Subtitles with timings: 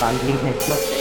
[0.00, 0.97] पानी में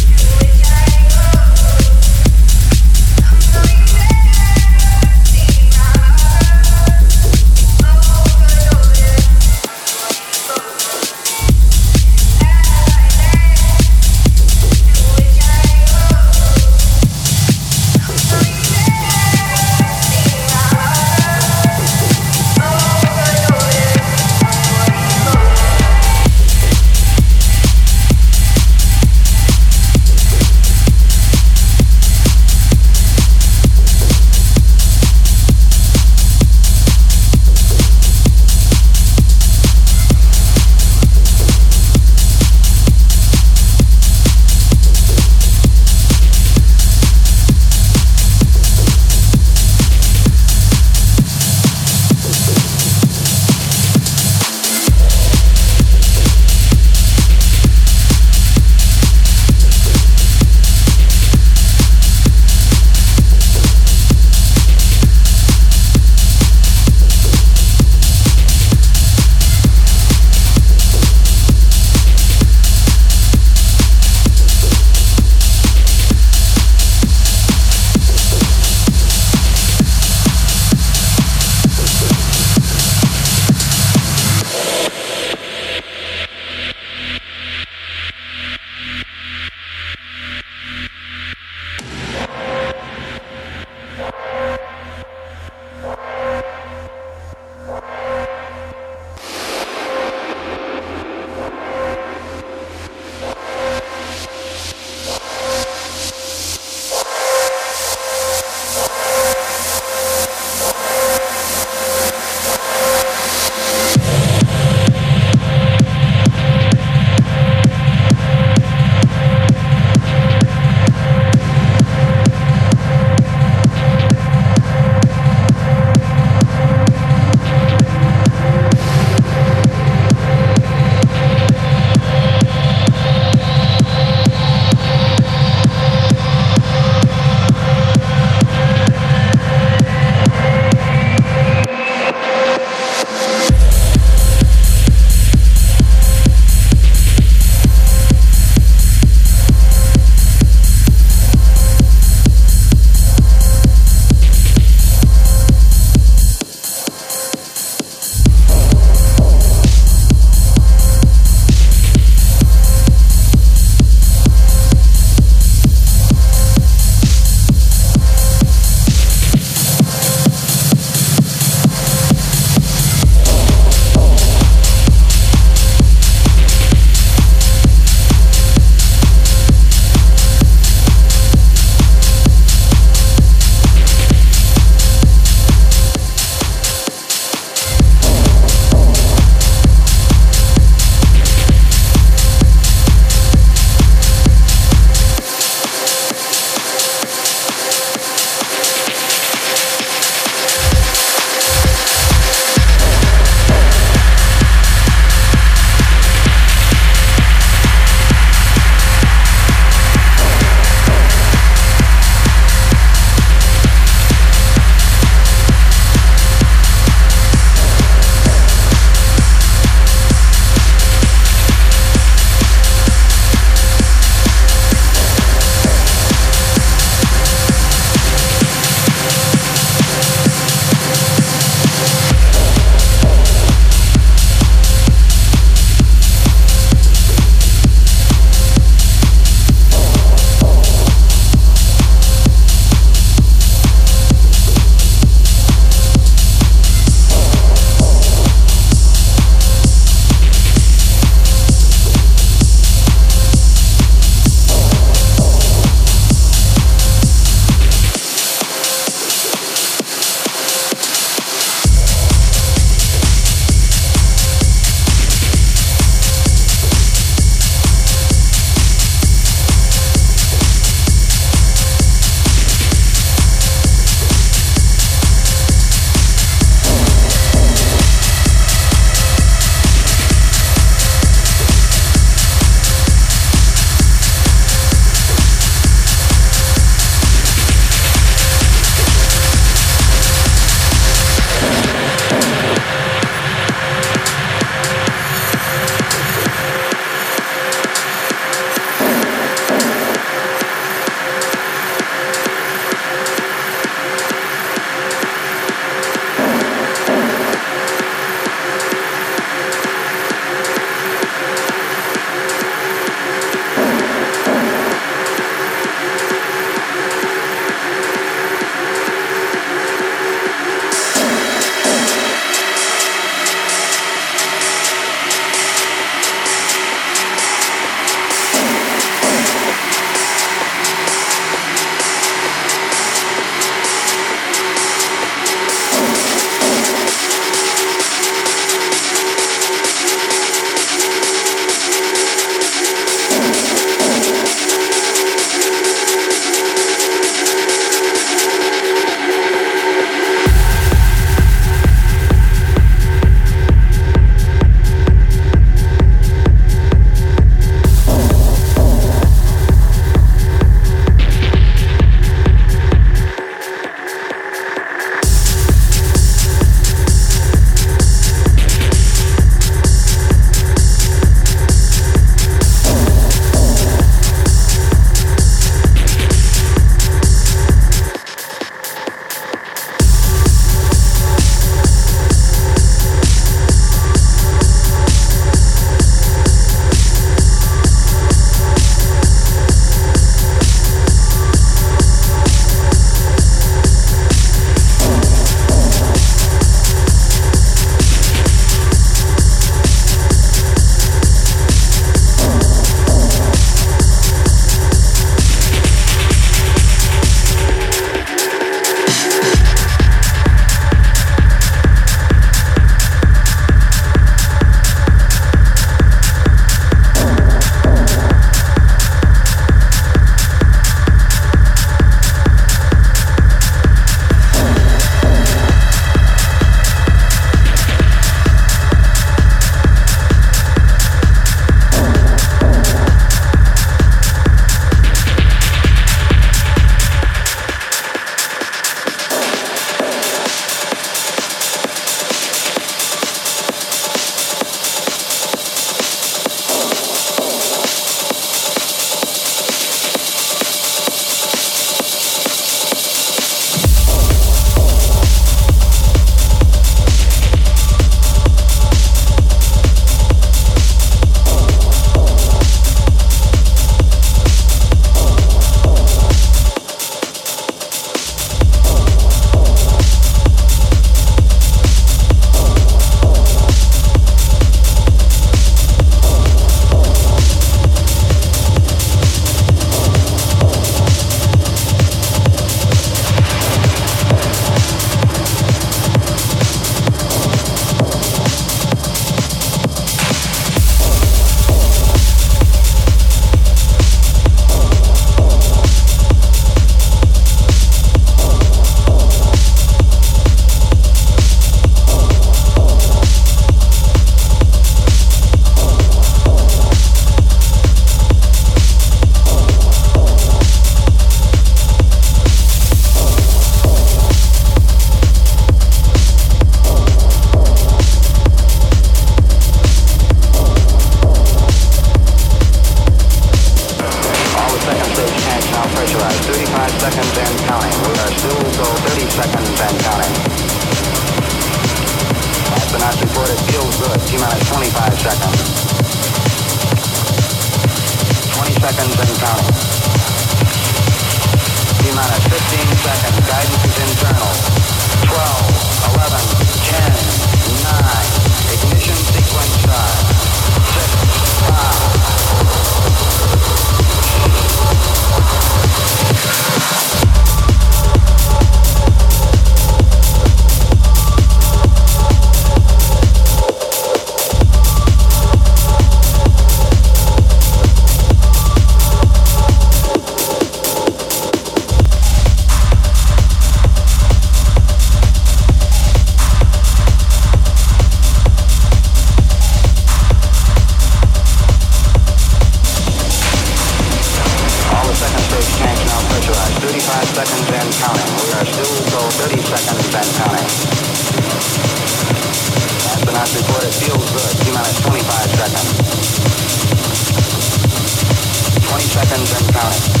[599.61, 600.00] house.